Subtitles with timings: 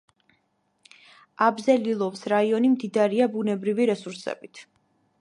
[1.49, 4.69] აბზელილოვოს რაიონი მდიდარია ბუნებრივი რესურსებით.